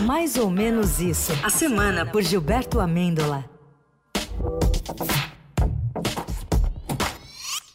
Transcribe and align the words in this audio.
Mais 0.00 0.36
ou 0.36 0.50
menos 0.50 1.00
isso. 1.00 1.32
A 1.42 1.48
semana 1.48 2.04
por 2.04 2.20
Gilberto 2.22 2.80
Amêndola. 2.80 3.44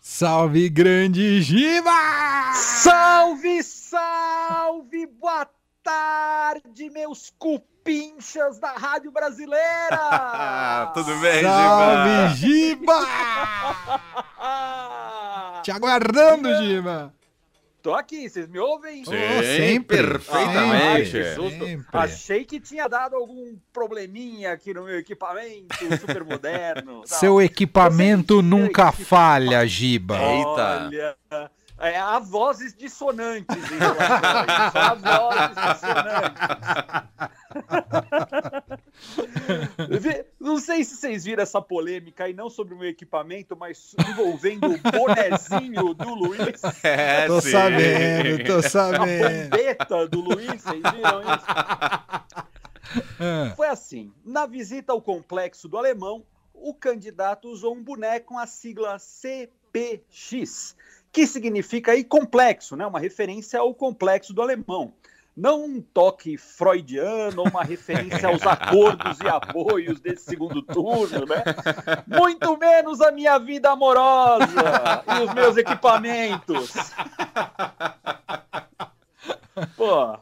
Salve, 0.01 0.69
grande 0.69 1.41
Giba! 1.41 2.53
Salve, 2.53 3.63
salve! 3.63 5.07
Boa 5.07 5.47
tarde, 5.83 6.91
meus 6.91 7.33
cupinchas 7.39 8.59
da 8.59 8.73
Rádio 8.73 9.11
Brasileira! 9.11 10.89
Tudo 10.93 11.15
bem, 11.21 11.41
Salve, 11.41 12.35
Giba! 12.35 13.01
Te 15.63 15.71
aguardando, 15.71 16.53
Giba! 16.57 17.11
Tô 17.81 17.95
aqui, 17.95 18.29
vocês 18.29 18.47
me 18.47 18.59
ouvem? 18.59 19.03
Sim, 19.03 19.11
Oh, 19.11 19.43
sempre, 19.43 19.97
perfeitamente. 19.97 21.11
Sempre. 21.11 21.87
Achei 21.91 22.45
que 22.45 22.59
tinha 22.59 22.87
dado 22.87 23.15
algum 23.15 23.57
probleminha 23.73 24.51
aqui 24.53 24.71
no 24.71 24.83
meu 24.83 24.99
equipamento 24.99 25.75
super 25.99 26.23
moderno. 26.23 27.01
Seu 27.09 27.41
equipamento 27.41 28.43
nunca 28.43 28.91
falha, 28.91 29.65
Giba. 29.65 30.15
Eita. 30.21 30.85
Olha, 30.85 31.17
é, 31.79 31.97
há 31.97 32.19
vozes 32.19 32.75
dissonantes 32.75 33.71
em 33.71 33.77
relação 33.79 34.21
a 34.27 34.67
isso. 34.67 34.77
Há 34.77 34.93
vozes 34.93 35.55
dissonantes. 39.89 40.21
Não 40.51 40.59
sei 40.59 40.83
se 40.83 40.97
vocês 40.97 41.23
viram 41.23 41.41
essa 41.41 41.61
polêmica 41.61 42.25
aí, 42.25 42.33
não 42.33 42.49
sobre 42.49 42.73
o 42.73 42.77
meu 42.77 42.89
equipamento, 42.89 43.55
mas 43.55 43.95
envolvendo 44.09 44.67
o 44.67 44.77
bonezinho 44.91 45.93
do 45.93 46.13
Luiz. 46.13 46.61
É, 46.83 47.25
Tô 47.25 47.39
sim. 47.39 47.51
sabendo, 47.51 48.43
tô 48.45 48.55
A 48.57 48.63
sabendo. 48.63 49.49
bombeta 49.49 50.07
do 50.09 50.19
Luiz, 50.19 50.61
vocês 50.61 50.81
viram 50.93 51.21
isso? 51.21 51.45
Ah, 53.19 53.53
Foi 53.55 53.67
assim: 53.67 54.11
na 54.25 54.45
visita 54.45 54.91
ao 54.91 55.01
complexo 55.01 55.69
do 55.69 55.77
Alemão, 55.77 56.25
o 56.53 56.73
candidato 56.73 57.47
usou 57.47 57.73
um 57.73 57.81
boneco 57.81 58.27
com 58.33 58.37
a 58.39 58.45
sigla 58.45 58.99
CPX, 58.99 60.75
que 61.13 61.25
significa 61.25 61.93
aí 61.93 62.03
complexo, 62.03 62.75
né? 62.75 62.85
Uma 62.85 62.99
referência 62.99 63.57
ao 63.59 63.73
complexo 63.73 64.33
do 64.33 64.41
Alemão. 64.41 64.93
Não 65.35 65.63
um 65.63 65.81
toque 65.81 66.37
freudiano 66.37 67.43
uma 67.43 67.63
referência 67.63 68.27
aos 68.27 68.45
acordos 68.45 69.17
e 69.21 69.27
apoios 69.29 70.01
desse 70.01 70.25
segundo 70.25 70.61
turno, 70.61 71.25
né? 71.25 71.43
Muito 72.05 72.57
menos 72.57 72.99
a 72.99 73.11
minha 73.11 73.39
vida 73.39 73.71
amorosa 73.71 74.45
e 75.07 75.23
os 75.23 75.33
meus 75.33 75.55
equipamentos. 75.55 76.73
Pô, 79.77 80.17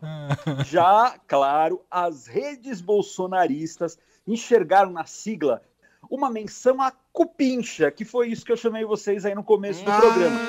já, 0.66 1.16
claro, 1.28 1.84
as 1.90 2.28
redes 2.28 2.80
bolsonaristas 2.80 3.98
enxergaram 4.28 4.92
na 4.92 5.06
sigla 5.06 5.64
uma 6.10 6.30
menção 6.30 6.82
à 6.82 6.92
cupincha, 7.12 7.90
que 7.92 8.06
foi 8.06 8.30
isso 8.30 8.46
que 8.46 8.52
eu 8.52 8.58
chamei 8.58 8.86
vocês 8.86 9.26
aí 9.26 9.34
no 9.34 9.44
começo 9.44 9.84
do 9.84 9.92
programa. 9.92 10.40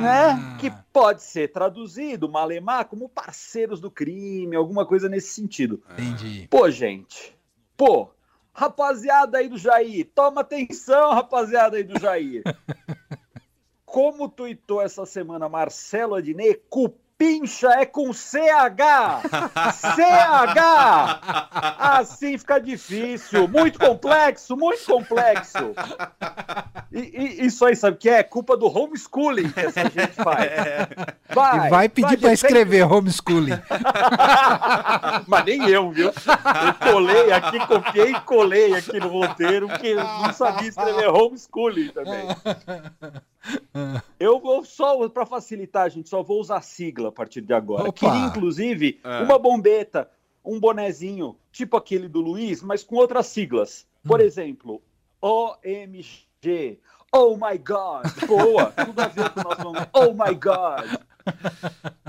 Né? 0.00 0.56
Que 0.60 0.70
pode 0.92 1.22
ser 1.22 1.52
traduzido, 1.52 2.28
malemar, 2.28 2.86
como 2.86 3.08
parceiros 3.08 3.80
do 3.80 3.90
crime, 3.90 4.56
alguma 4.56 4.86
coisa 4.86 5.08
nesse 5.08 5.28
sentido. 5.28 5.82
entendi. 5.92 6.46
Pô, 6.50 6.70
gente, 6.70 7.36
pô, 7.76 8.10
rapaziada 8.52 9.38
aí 9.38 9.48
do 9.48 9.56
Jair, 9.56 10.10
toma 10.14 10.40
atenção, 10.40 11.12
rapaziada 11.12 11.76
aí 11.76 11.84
do 11.84 11.98
Jair. 11.98 12.42
Como 13.86 14.28
tuitou 14.28 14.82
essa 14.82 15.06
semana 15.06 15.48
Marcelo 15.48 16.14
Adnet, 16.14 16.60
cupincha 17.28 17.68
é 17.72 17.84
com 17.84 18.12
CH! 18.12 19.22
CH! 19.74 21.20
Assim 21.78 22.38
fica 22.38 22.60
difícil, 22.60 23.48
muito 23.48 23.76
complexo, 23.78 24.56
muito 24.56 24.84
complexo. 24.86 25.74
E, 26.92 27.00
e- 27.00 27.46
isso 27.46 27.64
aí, 27.66 27.74
sabe 27.74 27.96
o 27.96 27.98
que 27.98 28.08
é? 28.08 28.22
Culpa 28.22 28.56
do 28.56 28.66
homeschooling 28.66 29.50
que 29.50 29.60
essa 29.60 29.82
gente 29.90 30.12
faz. 30.14 30.48
Vai, 31.34 31.66
E 31.66 31.70
vai 31.70 31.88
pedir 31.88 32.16
pra 32.18 32.28
de- 32.28 32.34
escrever 32.34 32.84
homeschooling. 32.90 33.58
mas 35.26 35.44
nem 35.44 35.68
eu, 35.68 35.90
viu? 35.90 36.08
Eu 36.08 36.92
colei 36.92 37.32
aqui, 37.32 37.58
copiei 37.66 38.12
e 38.12 38.20
colei 38.20 38.74
aqui 38.76 38.98
no 39.00 39.08
roteiro, 39.08 39.68
porque 39.68 39.88
eu 39.88 39.96
não 40.04 40.32
sabia 40.32 40.68
escrever 40.68 41.08
homeschooling 41.08 41.88
também. 41.88 42.28
Eu 44.20 44.40
vou 44.40 44.64
só, 44.64 45.08
para 45.08 45.24
facilitar, 45.24 45.88
gente, 45.90 46.08
só 46.08 46.22
vou 46.22 46.40
usar 46.40 46.60
sigla 46.60 47.07
a 47.08 47.12
partir 47.12 47.40
de 47.40 47.52
agora. 47.52 47.82
Opa! 47.88 47.92
Queria, 47.92 48.26
inclusive, 48.26 49.00
Ah. 49.02 49.22
uma 49.22 49.38
bombeta, 49.38 50.08
um 50.44 50.58
bonezinho, 50.60 51.36
tipo 51.52 51.76
aquele 51.76 52.08
do 52.08 52.20
Luiz, 52.20 52.62
mas 52.62 52.82
com 52.84 52.96
outras 52.96 53.26
siglas. 53.26 53.86
Por 54.06 54.20
exemplo, 54.20 54.82
OMG. 55.20 56.78
Oh 57.12 57.36
my 57.36 57.58
God! 57.58 58.06
Boa! 58.26 58.72
Tudo 58.84 59.00
a 59.00 59.08
ver 59.08 59.30
com 59.30 59.40
o 59.40 59.44
nosso 59.44 59.64
nome. 59.64 59.78
Oh 59.92 60.12
my 60.12 60.34
God! 60.34 61.00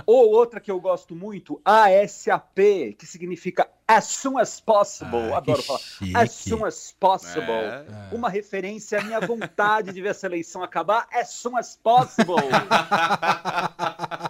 Ou 0.06 0.30
outra 0.32 0.60
que 0.62 0.72
eu 0.72 0.80
gosto 0.80 1.14
muito, 1.16 1.60
ASAP, 1.66 2.94
que 2.98 3.06
significa 3.06 3.68
As 3.88 4.06
Soon 4.06 4.38
as 4.38 4.62
Possible. 4.62 5.34
Ah, 5.34 5.38
Adoro 5.38 5.62
falar. 5.62 5.80
chique. 5.80 6.16
As 6.16 6.32
Soon 6.32 6.66
as 6.66 6.96
Possible. 6.98 7.52
É. 7.52 7.86
Uma 8.14 8.30
referência 8.30 9.00
à 9.00 9.04
minha 9.04 9.20
vontade 9.20 9.92
de 9.92 10.02
ver 10.02 10.10
essa 10.10 10.26
eleição 10.26 10.64
acabar. 10.64 11.06
As 11.14 11.30
Soon 11.32 11.58
as 11.58 11.76
Possible. 11.76 12.36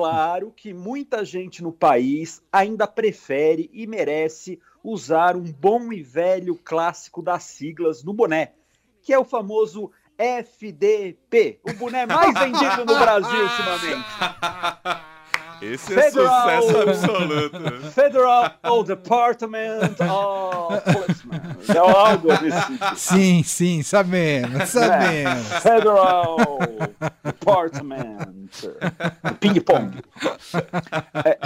Claro 0.00 0.52
que 0.56 0.72
muita 0.72 1.24
gente 1.24 1.62
no 1.62 1.72
país 1.72 2.42
ainda 2.52 2.86
prefere 2.86 3.68
e 3.72 3.86
merece 3.86 4.58
usar 4.82 5.36
um 5.36 5.44
bom 5.52 5.92
e 5.92 6.02
velho 6.02 6.54
clássico 6.56 7.22
das 7.22 7.42
siglas 7.44 8.02
no 8.02 8.12
boné, 8.14 8.52
que 9.02 9.12
é 9.12 9.18
o 9.18 9.24
famoso 9.24 9.90
FDP, 10.18 11.60
o 11.62 11.72
boné 11.74 12.06
mais 12.06 12.32
vendido 12.38 12.84
no 12.86 12.98
Brasil 12.98 13.42
ultimamente. 13.42 14.06
Esse 15.62 15.92
é 15.92 16.02
Federal- 16.04 16.62
sucesso 16.62 16.78
absoluto. 16.88 17.90
Federal 17.92 18.82
Department 18.82 19.96
of 20.08 20.92
Policemen. 20.92 21.40
É 21.68 21.78
algo 21.78 22.28
nesse 22.42 22.66
sentido. 22.66 22.96
Sim, 22.96 23.42
sim, 23.42 23.82
sabemos, 23.82 24.70
sabemos. 24.70 25.46
Federal 25.62 26.36
Department. 27.24 28.29
Ping 29.40 29.60
pong. 29.60 30.02
É, 31.24 31.38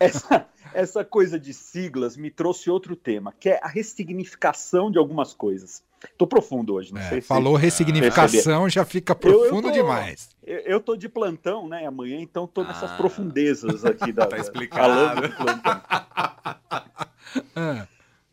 essa, 0.00 0.46
essa 0.74 1.04
coisa 1.04 1.38
de 1.38 1.52
siglas 1.54 2.16
me 2.16 2.30
trouxe 2.30 2.70
outro 2.70 2.94
tema, 2.96 3.32
que 3.38 3.48
é 3.50 3.60
a 3.62 3.68
ressignificação 3.68 4.90
de 4.90 4.98
algumas 4.98 5.32
coisas. 5.34 5.82
Tô 6.16 6.26
profundo 6.28 6.74
hoje, 6.74 6.94
não 6.94 7.00
É, 7.00 7.08
sei 7.08 7.20
se 7.20 7.26
falou 7.26 7.56
ressignificação, 7.56 8.68
já 8.68 8.84
fica 8.84 9.14
profundo 9.16 9.62
tô- 9.68 9.72
demais. 9.72 10.28
Eu, 10.46 10.58
eu 10.60 10.80
tô 10.80 10.96
de 10.96 11.08
plantão, 11.08 11.68
né, 11.68 11.86
amanhã, 11.86 12.18
então 12.20 12.46
tô 12.46 12.62
nessas 12.62 12.92
Ah. 12.92 12.96
profundezas 12.96 13.84
aqui 13.84 14.12
da, 14.12 14.26
Tá 14.26 14.36
da- 14.36 14.42
explicado. 14.42 14.80
falando 14.94 15.28
de 15.28 15.36
plantão. 15.36 15.82
Ah, 17.54 17.86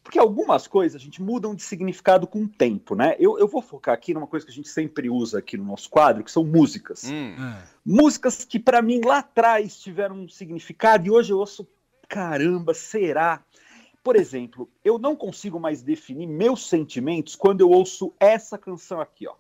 Porque 0.06 0.20
algumas 0.20 0.68
coisas, 0.68 1.02
a 1.02 1.04
gente, 1.04 1.20
mudam 1.20 1.56
de 1.56 1.64
significado 1.64 2.28
com 2.28 2.44
o 2.44 2.48
tempo, 2.48 2.94
né? 2.94 3.16
Eu, 3.18 3.40
eu 3.40 3.48
vou 3.48 3.60
focar 3.60 3.96
aqui 3.96 4.14
numa 4.14 4.28
coisa 4.28 4.46
que 4.46 4.52
a 4.52 4.56
gente 4.56 4.70
sempre 4.70 5.10
usa 5.10 5.40
aqui 5.40 5.58
no 5.58 5.66
nosso 5.66 5.90
quadro, 5.90 6.24
que 6.24 6.30
são 6.30 6.44
músicas. 6.44 7.06
Hum. 7.06 7.36
ah. 7.40 7.64
Músicas 7.84 8.46
que 8.46 8.60
para 8.60 8.84
mim 8.84 9.02
lá 9.04 9.18
atrás 9.18 9.80
tiveram 9.80 10.18
um 10.18 10.30
significado 10.30 11.08
e 11.08 11.10
hoje 11.10 11.34
eu 11.34 11.40
ouço, 11.40 11.68
caramba, 12.08 12.76
será? 12.76 13.44
Por 14.04 14.16
exemplo, 14.16 14.70
eu 14.84 15.00
não 15.00 15.16
consigo 15.16 15.60
mais 15.60 15.82
definir 15.82 16.28
meus 16.28 16.70
sentimentos 16.70 17.36
quando 17.36 17.62
eu 17.62 17.72
ouço 17.72 18.14
essa 18.20 18.60
canção 18.60 19.02
aqui, 19.02 19.26
ó. 19.28 19.34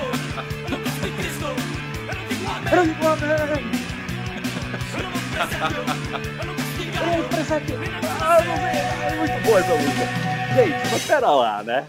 É 2.70 2.76
muito 9.16 9.42
boa 9.44 9.58
essa 9.58 9.74
música. 9.74 10.06
Gente, 10.54 10.92
mas 10.92 11.04
pera 11.04 11.30
lá, 11.30 11.62
né? 11.64 11.88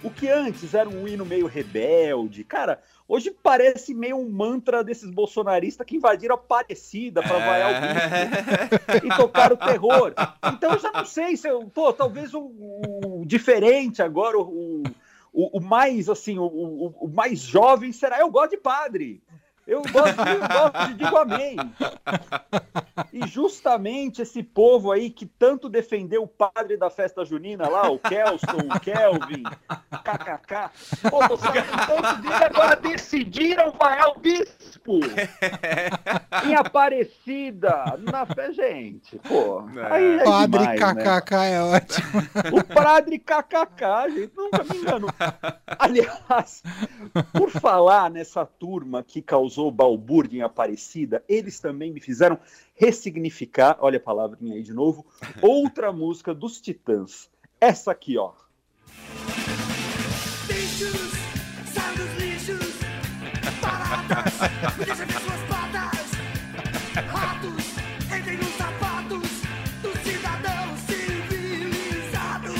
O 0.00 0.10
que 0.10 0.28
antes 0.28 0.74
era 0.74 0.88
um 0.88 1.08
hino 1.08 1.26
meio 1.26 1.46
rebelde, 1.46 2.44
cara, 2.44 2.80
hoje 3.08 3.30
parece 3.30 3.94
meio 3.94 4.16
um 4.16 4.30
mantra 4.30 4.84
desses 4.84 5.10
bolsonaristas 5.10 5.84
que 5.86 5.96
invadiram 5.96 6.36
a 6.36 6.38
Aparecida 6.38 7.20
pra 7.22 7.38
vaiar 7.38 7.70
o 7.70 7.80
bispo 7.80 9.06
e 9.06 9.16
tocar 9.16 9.52
o 9.52 9.56
terror. 9.56 10.12
Então 10.52 10.72
eu 10.72 10.78
já 10.78 10.92
não 10.92 11.04
sei 11.04 11.36
se 11.36 11.48
eu 11.48 11.68
tô, 11.72 11.92
talvez 11.92 12.32
o, 12.32 12.40
o 12.40 13.24
diferente 13.26 14.02
agora, 14.02 14.38
o, 14.38 14.82
o, 15.32 15.58
o 15.58 15.60
mais 15.60 16.08
assim, 16.08 16.38
o, 16.38 16.44
o, 16.44 16.94
o 17.06 17.08
mais 17.08 17.40
jovem 17.40 17.92
será 17.92 18.20
eu 18.20 18.30
gosto 18.30 18.50
de 18.50 18.58
padre. 18.58 19.20
Eu 19.66 19.82
gosto, 19.82 20.20
eu 20.20 20.40
gosto 20.48 20.88
de 20.88 20.94
digo 20.94 21.16
amém. 21.16 21.56
E 23.12 23.26
justamente 23.26 24.22
esse 24.22 24.42
povo 24.42 24.90
aí 24.90 25.10
que 25.10 25.24
tanto 25.24 25.68
defendeu 25.68 26.24
o 26.24 26.28
padre 26.28 26.76
da 26.76 26.90
festa 26.90 27.24
junina 27.24 27.68
lá, 27.68 27.88
o 27.90 27.98
Kelson, 27.98 28.68
o 28.74 28.80
Kelvin, 28.80 29.44
KKK, 30.02 31.10
pô, 31.10 31.18
tanto 31.28 32.22
dele, 32.22 32.44
agora 32.44 32.76
decidiram 32.76 33.72
vaiar 33.72 34.08
o 34.08 34.18
bispo 34.18 34.61
em 36.46 36.54
Aparecida, 36.54 37.98
na 37.98 38.26
fé, 38.26 38.52
gente, 38.52 39.18
pô. 39.18 39.60
Aí 39.90 40.18
é 40.18 40.24
Padre 40.24 40.58
demais, 40.58 40.80
né? 40.94 41.20
KKK 41.20 41.34
é 41.34 41.62
ótimo. 41.62 42.58
O 42.58 42.64
padre 42.64 43.18
KKK, 43.18 44.10
gente, 44.14 44.36
nunca 44.36 44.64
me 44.64 44.76
engano. 44.76 45.06
Aliás, 45.78 46.62
por 47.32 47.50
falar 47.50 48.10
nessa 48.10 48.44
turma 48.44 49.02
que 49.02 49.22
causou 49.22 49.70
balbúrdia 49.70 50.40
em 50.40 50.42
Aparecida, 50.42 51.22
eles 51.28 51.60
também 51.60 51.92
me 51.92 52.00
fizeram 52.00 52.38
ressignificar, 52.74 53.76
olha 53.80 53.98
a 53.98 54.00
palavrinha 54.00 54.54
aí 54.54 54.62
de 54.62 54.72
novo, 54.72 55.06
outra 55.40 55.92
música 55.92 56.34
dos 56.34 56.60
Titãs. 56.60 57.30
Essa 57.60 57.92
aqui, 57.92 58.18
ó. 58.18 58.32
Baratas, 64.14 64.76
me 64.78 64.84
deixem 64.84 65.06
ver 65.06 65.20
suas 65.20 65.40
patas. 65.48 66.10
Ratos, 66.94 67.64
entrem 68.16 68.36
nos 68.36 68.54
sapatos 68.56 69.28
do 69.82 69.98
cidadão 70.04 70.76
civilizado. 70.86 72.52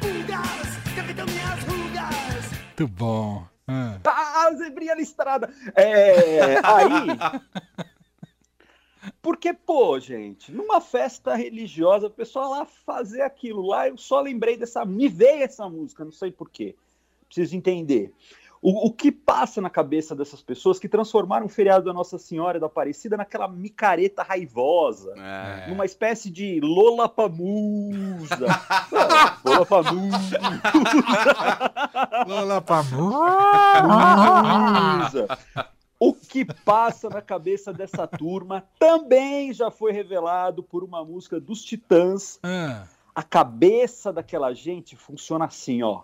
Pulgas, 0.00 0.94
capitão 0.94 1.26
minhas 1.26 1.60
rugas. 1.64 2.52
Muito 2.66 2.88
bom. 2.88 3.46
Ah. 3.66 3.98
Ah, 4.04 4.52
zebrinha 4.54 4.94
listrada. 4.94 5.52
É, 5.74 6.56
aí. 6.62 7.52
Porque, 9.22 9.52
pô, 9.52 9.98
gente, 9.98 10.52
numa 10.52 10.80
festa 10.80 11.34
religiosa, 11.34 12.06
o 12.06 12.10
pessoal 12.10 12.50
lá 12.50 12.64
fazer 12.64 13.22
aquilo 13.22 13.66
lá, 13.66 13.88
eu 13.88 13.96
só 13.96 14.20
lembrei 14.20 14.56
dessa. 14.56 14.84
Me 14.84 15.08
veio 15.08 15.42
essa 15.42 15.68
música, 15.68 16.04
não 16.04 16.12
sei 16.12 16.30
porquê. 16.30 16.76
Preciso 17.26 17.56
entender. 17.56 18.12
O, 18.68 18.88
o 18.88 18.90
que 18.92 19.12
passa 19.12 19.60
na 19.60 19.70
cabeça 19.70 20.12
dessas 20.12 20.42
pessoas 20.42 20.76
que 20.80 20.88
transformaram 20.88 21.46
o 21.46 21.48
feriado 21.48 21.84
da 21.84 21.92
Nossa 21.92 22.18
Senhora 22.18 22.58
da 22.58 22.66
Aparecida 22.66 23.16
naquela 23.16 23.46
micareta 23.46 24.24
raivosa, 24.24 25.14
É. 25.16 25.68
numa 25.68 25.84
espécie 25.84 26.28
de 26.28 26.58
Lola 26.60 27.08
Pamusa. 27.08 28.46
Lola 29.44 29.64
Pamusa. 29.66 30.38
Lola 32.26 32.60
Pamu. 32.60 33.12
Usa. 35.06 35.38
O 36.00 36.12
que 36.12 36.44
passa 36.44 37.08
na 37.08 37.22
cabeça 37.22 37.72
dessa 37.72 38.04
turma 38.04 38.64
também 38.80 39.52
já 39.52 39.70
foi 39.70 39.92
revelado 39.92 40.60
por 40.64 40.82
uma 40.82 41.04
música 41.04 41.38
dos 41.38 41.62
Titãs. 41.62 42.40
Ah. 42.42 42.82
A 43.14 43.22
cabeça 43.22 44.12
daquela 44.12 44.52
gente 44.52 44.96
funciona 44.96 45.44
assim, 45.44 45.84
ó. 45.84 46.00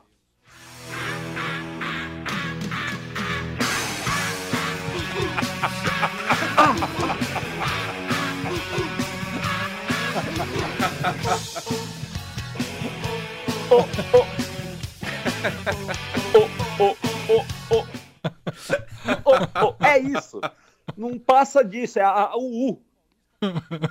Oh, 13.71 13.85
oh. 14.15 14.27
Oh, 16.79 16.79
oh, 16.79 16.97
oh, 19.27 19.75
oh. 19.81 19.85
É 19.85 19.99
isso. 19.99 20.41
Não 20.97 21.19
passa 21.19 21.65
disso, 21.65 21.99
é 21.99 22.03
a, 22.03 22.37
o 22.37 22.71
U. 22.71 22.81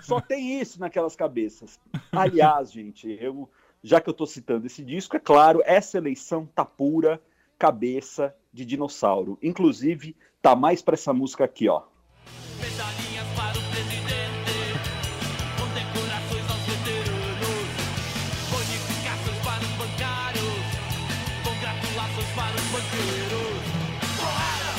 Só 0.03 0.21
tem 0.21 0.61
isso 0.61 0.79
naquelas 0.79 1.13
cabeças. 1.15 1.77
Aliás, 2.11 2.71
gente, 2.71 3.17
eu, 3.19 3.49
já 3.83 3.99
que 3.99 4.09
eu 4.09 4.13
tô 4.13 4.25
citando 4.25 4.67
esse 4.67 4.81
disco, 4.81 5.17
é 5.17 5.19
claro, 5.19 5.61
essa 5.65 5.97
eleição 5.97 6.45
tá 6.45 6.63
pura 6.63 7.21
cabeça 7.59 8.33
de 8.53 8.63
dinossauro. 8.63 9.37
Inclusive, 9.43 10.15
tá 10.41 10.55
mais 10.55 10.81
pra 10.81 10.93
essa 10.93 11.11
música 11.11 11.43
aqui, 11.43 11.67
ó. 11.67 11.81
Medalhinhas 12.61 13.00
para 22.35 22.55
os 22.55 22.63
banqueiros. 22.71 23.63
Porrada! 24.17 24.71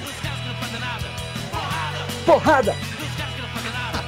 Dos 0.00 0.16
caras 0.20 0.40
que 0.40 0.48
não 0.48 0.54
fazem 0.56 0.80
nada! 0.80 1.08
Porrada! 1.50 1.98
Porrada! 2.26 2.72
Dos 2.72 3.16
caras 3.16 3.34
que 3.34 3.40
não 3.42 3.48
fazem 3.48 3.72
nada! 3.72 3.98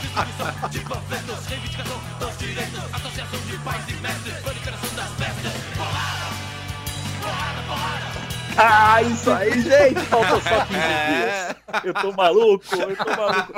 Distribuição 0.00 0.68
de 0.70 0.80
panfletos, 0.80 1.46
reivindicação 1.46 2.00
dos 2.18 2.38
direitos, 2.38 2.94
associação 2.94 3.40
de 3.40 3.58
pais 3.58 3.88
e 3.88 3.92
mestres, 3.94 4.34
proliferação 4.42 4.94
das 4.94 5.10
pestes. 5.10 5.52
Porrada! 5.76 6.26
Porrada, 7.22 7.62
porrada! 7.66 8.04
Ah, 8.56 9.02
isso 9.02 9.30
aí, 9.32 9.62
gente! 9.62 10.00
Falta 10.06 10.40
só 10.40 10.64
15 10.66 10.78
dias. 10.78 11.56
Eu 11.82 11.94
tô 11.94 12.12
maluco, 12.12 12.64
eu 12.74 12.96
tô 12.96 13.10
maluco. 13.16 13.52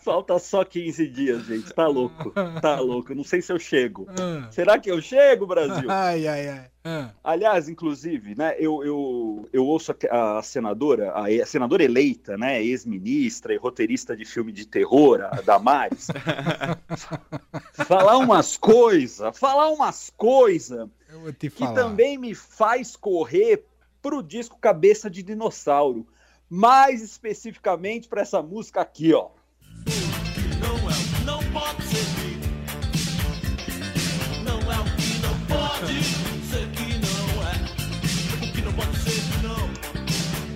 Falta 0.00 0.38
só 0.38 0.64
15 0.64 1.08
dias, 1.08 1.44
gente. 1.44 1.72
Tá 1.72 1.86
louco, 1.86 2.32
tá 2.60 2.80
louco. 2.80 3.14
Não 3.14 3.24
sei 3.24 3.42
se 3.42 3.52
eu 3.52 3.58
chego. 3.58 4.06
Ah. 4.10 4.48
Será 4.50 4.78
que 4.78 4.90
eu 4.90 5.00
chego, 5.00 5.46
Brasil? 5.46 5.90
Ai, 5.90 6.26
ai, 6.26 6.48
ai. 6.48 6.70
Ah. 6.84 7.10
Aliás, 7.22 7.68
inclusive, 7.68 8.34
né, 8.34 8.54
eu, 8.58 8.82
eu, 8.82 9.48
eu 9.52 9.66
ouço 9.66 9.94
a, 10.10 10.38
a 10.38 10.42
senadora, 10.42 11.12
a, 11.12 11.26
a 11.26 11.46
senadora 11.46 11.84
eleita, 11.84 12.38
né, 12.38 12.62
ex-ministra 12.62 13.52
e 13.52 13.58
roteirista 13.58 14.16
de 14.16 14.24
filme 14.24 14.52
de 14.52 14.66
terror, 14.66 15.20
a 15.22 15.40
Damares, 15.42 16.06
falar 17.86 18.16
umas 18.16 18.56
coisas, 18.56 19.38
falar 19.38 19.68
umas 19.70 20.10
coisas 20.16 20.88
que 21.38 21.74
também 21.74 22.16
me 22.16 22.34
faz 22.34 22.96
correr 22.96 23.64
pro 24.00 24.22
disco 24.22 24.58
Cabeça 24.58 25.10
de 25.10 25.22
Dinossauro. 25.22 26.06
Mais 26.50 27.02
especificamente 27.02 28.08
para 28.08 28.22
essa 28.22 28.40
música 28.42 28.80
aqui, 28.80 29.12
ó. 29.12 29.28
Não 30.60 30.90
é 30.90 30.94
o 30.94 31.04
que 31.04 31.24
não 31.24 31.38
pode 31.52 31.82
ser. 31.84 32.06
Não 34.42 34.58
é 34.72 34.80
o 34.80 34.84
que 34.96 35.18
não 35.20 35.38
pode 35.46 36.02
ser 36.48 36.66
que 36.72 36.98
não 37.04 37.46
é. 37.46 37.52
O 38.34 38.38
que 38.50 38.62
não 38.62 38.72
pode 38.72 38.96
ser 38.96 39.20
que 39.20 39.36
não. 39.42 39.68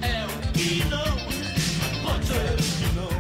É 0.09 0.25
o 0.25 0.29
que 0.53 0.83
não 0.89 1.13
pode 2.03 2.27
ser 2.27 2.57
que 2.57 2.87
não. 2.97 3.13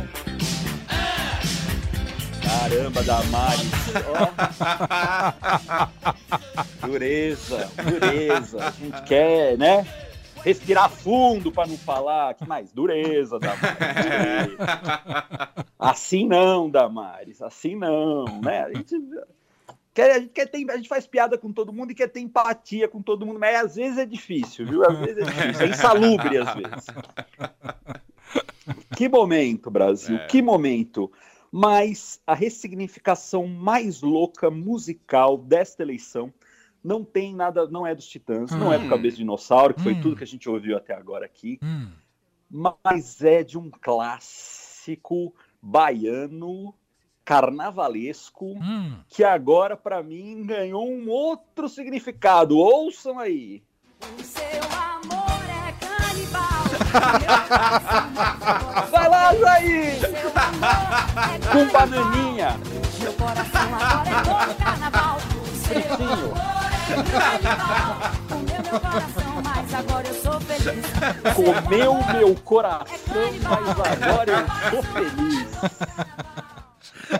Caramba, 2.42 3.02
Damares. 3.02 3.70
Ó. 4.08 4.32
dureza, 6.86 7.70
dureza. 7.84 8.64
A 8.64 8.70
gente 8.70 9.02
quer, 9.02 9.58
né? 9.58 9.86
Respirar 10.44 10.90
fundo 10.90 11.52
para 11.52 11.68
não 11.68 11.76
falar. 11.76 12.34
Que 12.34 12.46
mais? 12.46 12.72
Dureza, 12.72 13.38
Damares. 13.38 13.78
dureza. 14.48 14.56
Assim 15.78 16.26
não, 16.26 16.68
Damares. 16.70 17.40
Assim 17.42 17.76
não, 17.76 18.24
né? 18.40 18.64
A 18.64 18.74
gente, 18.74 18.96
quer, 19.94 20.10
a, 20.10 20.18
gente 20.20 20.30
quer 20.30 20.46
ter, 20.46 20.70
a 20.70 20.76
gente 20.76 20.88
faz 20.88 21.06
piada 21.06 21.38
com 21.38 21.52
todo 21.52 21.72
mundo 21.72 21.92
e 21.92 21.94
quer 21.94 22.08
ter 22.08 22.20
empatia 22.20 22.88
com 22.88 23.00
todo 23.02 23.24
mundo, 23.26 23.38
mas 23.38 23.56
às 23.64 23.76
vezes 23.76 23.98
é 23.98 24.06
difícil, 24.06 24.66
viu? 24.66 24.84
Às 24.84 24.98
vezes 24.98 25.18
é 25.18 25.30
difícil. 25.30 25.66
É 25.66 25.68
insalubre, 25.68 26.38
às 26.38 26.54
vezes. 26.54 26.86
Que 28.96 29.08
momento, 29.08 29.70
Brasil, 29.70 30.16
É. 30.16 30.26
que 30.26 30.40
momento. 30.42 31.10
Mas 31.50 32.18
a 32.26 32.34
ressignificação 32.34 33.46
mais 33.46 34.00
louca 34.00 34.50
musical 34.50 35.36
desta 35.36 35.82
eleição 35.82 36.32
não 36.82 37.04
tem 37.04 37.34
nada, 37.34 37.66
não 37.68 37.86
é 37.86 37.94
dos 37.94 38.06
Titãs, 38.06 38.50
não 38.50 38.72
é 38.72 38.78
do 38.78 38.86
Hum. 38.86 38.88
Cabeça 38.88 39.16
de 39.16 39.22
Dinossauro, 39.22 39.74
que 39.74 39.82
foi 39.82 39.94
Hum. 39.94 40.00
tudo 40.00 40.16
que 40.16 40.24
a 40.24 40.26
gente 40.26 40.48
ouviu 40.48 40.76
até 40.76 40.94
agora 40.94 41.24
aqui, 41.26 41.58
Hum. 41.62 41.88
mas 42.50 43.22
é 43.22 43.42
de 43.44 43.56
um 43.58 43.70
clássico 43.70 45.34
baiano 45.60 46.74
carnavalesco 47.24 48.46
Hum. 48.58 48.96
que 49.08 49.22
agora 49.22 49.76
para 49.76 50.02
mim 50.02 50.44
ganhou 50.44 50.88
um 50.88 51.08
outro 51.08 51.68
significado. 51.68 52.56
Ouçam 52.58 53.18
aí. 53.18 53.62
O 54.18 54.22
seu 54.24 54.42
amor 54.76 55.40
é 55.48 55.72
canibal. 55.86 56.64
Vai 58.90 59.08
lá, 59.08 59.34
Jair! 59.36 60.00
Seu 60.00 60.10
amor 60.10 60.64
é 61.30 61.52
Com 61.52 61.72
bananinha. 61.72 62.56
Meu 63.00 63.12
coração 63.12 63.74
agora 63.74 64.10
é 64.10 64.22
todo 64.22 64.58
carnaval. 64.58 65.18
É. 66.92 67.02
Comeu 68.28 68.62
meu 68.62 68.80
coração, 68.80 69.42
mas 69.42 69.74
agora 69.74 70.08
eu 70.08 70.14
sou 70.14 70.40
feliz. 70.40 70.86
Comeu 71.34 71.94
meu 72.14 72.34
coração, 72.36 73.32
mas 73.42 73.68
agora 73.80 74.32
eu 74.32 74.46
sou 74.70 74.82
feliz. 74.82 75.48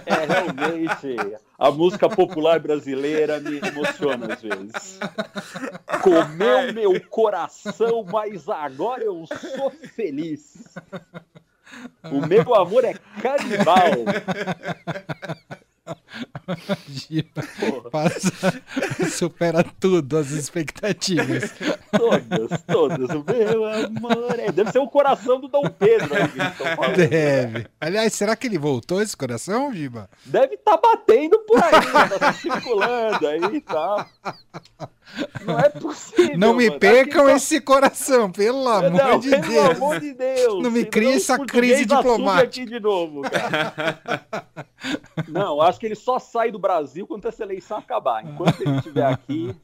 É 0.06 0.26
realmente 0.26 1.16
a 1.58 1.70
música 1.70 2.08
popular 2.08 2.58
brasileira 2.58 3.38
me 3.40 3.58
emociona 3.58 4.34
às 4.34 4.42
vezes. 4.42 4.98
Comeu 6.02 6.72
meu 6.72 7.00
coração, 7.08 8.04
mas 8.10 8.48
agora 8.48 9.04
eu 9.04 9.24
sou 9.26 9.70
feliz. 9.94 10.54
O 12.10 12.26
meu 12.26 12.54
amor 12.54 12.84
é 12.84 12.94
canibal. 13.20 13.92
Passa, 17.90 18.62
supera 19.10 19.64
tudo, 19.78 20.18
as 20.18 20.30
expectativas. 20.30 21.52
todas, 21.96 22.62
todas. 22.62 23.08
Meu 23.08 23.64
amor 23.64 24.38
é. 24.38 24.50
Deve 24.52 24.70
ser 24.72 24.78
o 24.78 24.88
coração 24.88 25.40
do 25.40 25.48
Dom 25.48 25.68
Pedro 25.70 26.14
aí 26.14 26.28
que 26.28 26.38
eles 26.40 26.52
estão 26.52 26.76
falando. 26.76 26.96
Deve. 26.96 27.66
Aliás, 27.80 28.12
será 28.12 28.34
que 28.36 28.46
ele 28.46 28.58
voltou 28.58 29.00
esse 29.02 29.16
coração, 29.16 29.72
Giba? 29.72 30.08
Deve 30.24 30.54
estar 30.54 30.76
batendo 30.76 31.38
por 31.40 31.62
aí, 31.62 32.18
tá 32.18 32.32
circulando 32.32 33.26
aí 33.26 33.42
e 33.56 33.60
tal. 33.60 34.06
Não 35.44 35.58
é 35.58 35.68
possível. 35.68 36.38
Não 36.38 36.54
me 36.54 36.68
mano. 36.68 36.80
percam 36.80 37.28
esse 37.28 37.60
coração, 37.60 38.30
pelo 38.32 38.66
amor 38.66 38.90
Não, 38.92 39.18
de 39.18 39.30
pelo 39.30 39.42
Deus. 39.42 39.70
amor 39.76 40.00
de 40.00 40.14
Deus. 40.14 40.62
Não 40.62 40.70
me 40.70 40.84
crie 40.86 41.12
essa 41.12 41.38
crise 41.38 41.84
diplomática. 41.84 42.42
aqui 42.44 42.64
de 42.64 42.80
novo, 42.80 43.22
cara. 43.22 43.74
Não, 45.28 45.60
acho 45.60 45.78
que 45.78 45.86
ele 45.86 45.94
só 45.94 46.18
sai 46.32 46.50
do 46.50 46.58
Brasil 46.58 47.06
quando 47.06 47.26
essa 47.26 47.42
eleição 47.42 47.76
acabar. 47.76 48.24
Enquanto 48.24 48.62
ele 48.62 48.76
estiver 48.76 49.04
aqui, 49.04 49.54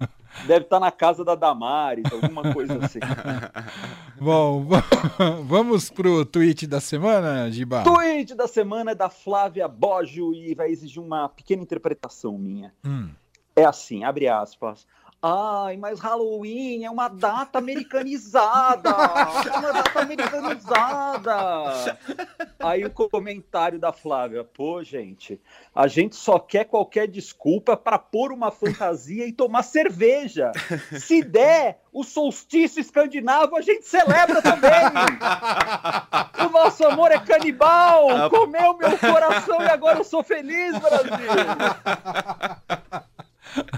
deve 0.47 0.67
estar 0.67 0.79
na 0.79 0.93
casa 0.93 1.25
da 1.25 1.35
Damares, 1.35 2.05
alguma 2.13 2.53
coisa 2.53 2.79
assim. 2.85 3.01
Bom, 4.21 4.67
vamos 5.49 5.89
pro 5.89 6.27
tweet 6.27 6.67
da 6.67 6.79
semana, 6.79 7.51
Giba? 7.51 7.83
Tweet 7.85 8.35
da 8.35 8.47
semana 8.47 8.91
é 8.91 8.95
da 8.95 9.09
Flávia 9.09 9.67
Boggio 9.67 10.35
e 10.35 10.55
vai 10.55 10.71
exigir 10.71 11.03
uma 11.03 11.29
pequena 11.31 11.63
interpretação 11.63 12.37
minha. 12.37 12.75
Hum. 12.85 13.09
É 13.57 13.65
assim, 13.65 14.05
abre 14.05 14.29
aspas. 14.29 14.87
Ai, 15.21 15.77
mas 15.77 15.99
Halloween 15.99 16.85
é 16.85 16.91
uma 16.91 17.09
data 17.09 17.59
americanizada! 17.59 18.89
É 18.89 19.59
uma 19.59 19.73
data 19.73 20.01
americanizada! 20.01 21.99
Aí 22.61 22.85
o 22.85 22.91
comentário 22.91 23.81
da 23.81 23.93
Flávia, 23.93 24.45
pô, 24.45 24.81
gente, 24.85 25.41
a 25.75 25.89
gente 25.89 26.15
só 26.15 26.39
quer 26.39 26.67
qualquer 26.67 27.09
desculpa 27.09 27.77
para 27.77 27.99
pôr 27.99 28.31
uma 28.31 28.53
fantasia 28.53 29.27
e 29.27 29.33
tomar 29.33 29.65
cerveja. 29.65 30.53
Se 31.01 31.25
der 31.25 31.81
o 31.93 32.05
solstício 32.05 32.81
escandinavo, 32.81 33.57
a 33.57 33.61
gente 33.61 33.87
celebra 33.87 34.41
também! 34.41 34.71
O 36.47 36.51
nosso 36.51 36.87
amor 36.87 37.11
é 37.11 37.19
canibal! 37.19 38.31
Comeu 38.31 38.77
meu 38.77 38.97
coração 38.97 39.61
e 39.63 39.69
agora 39.69 39.99
eu 39.99 40.05
sou 40.05 40.23
feliz, 40.23 40.79
Brasil! 40.79 41.11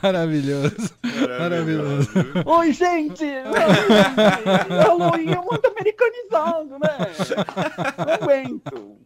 Maravilhoso. 0.02 0.90
Maravilhoso. 1.38 2.08
Oi, 2.44 2.72
gente! 2.72 3.24
Oi, 3.24 3.60
gente! 3.88 4.84
Halloween 4.86 5.32
é 5.32 5.40
muito 5.40 5.66
americanizado, 5.66 6.78
né? 6.78 6.98
Não 7.98 8.14
aguento. 8.14 8.96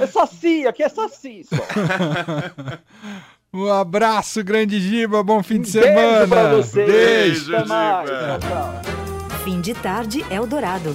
É 0.00 0.06
saci, 0.06 0.66
aqui 0.66 0.82
é 0.82 0.88
saci 0.88 1.44
só. 1.44 1.56
Um 3.52 3.70
abraço, 3.72 4.44
grande 4.44 4.78
Giba. 4.80 5.22
Bom 5.22 5.42
fim 5.42 5.60
de 5.60 5.72
Beijo 5.72 5.86
semana. 5.88 6.28
pra 6.28 6.52
vocês. 6.56 6.86
Beijo, 6.88 7.52
tchau. 7.64 8.04
Fim 9.44 9.60
de 9.60 9.74
tarde 9.74 10.24
Eldorado. 10.30 10.94